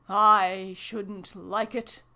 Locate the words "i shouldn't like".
0.09-1.75